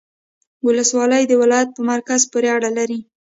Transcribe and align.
ولسوالۍ 0.67 1.23
د 1.27 1.33
ولایت 1.41 1.69
په 1.73 1.81
مرکز 1.91 2.21
پوري 2.31 2.49
اړه 2.55 2.69
لري 2.77 2.99